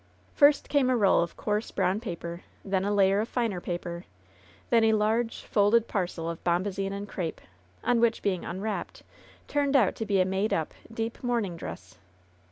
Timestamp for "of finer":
3.85-3.99